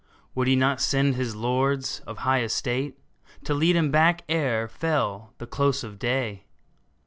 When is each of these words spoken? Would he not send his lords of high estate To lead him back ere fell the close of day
Would 0.33 0.47
he 0.47 0.55
not 0.55 0.81
send 0.81 1.13
his 1.13 1.35
lords 1.35 1.99
of 2.07 2.17
high 2.17 2.41
estate 2.41 2.97
To 3.43 3.53
lead 3.53 3.75
him 3.75 3.91
back 3.91 4.23
ere 4.27 4.67
fell 4.67 5.35
the 5.37 5.45
close 5.45 5.83
of 5.83 5.99
day 5.99 6.47